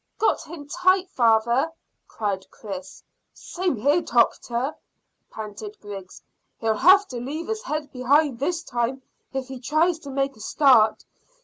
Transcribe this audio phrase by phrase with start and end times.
[0.17, 1.71] "Got him tight, father,"
[2.07, 3.03] cried Chris.
[3.35, 4.73] "Same here, doctor,"
[5.29, 6.23] panted Griggs.
[6.57, 10.39] "He'll have to leave his head behind this time if he tries to make a
[10.39, 11.05] start.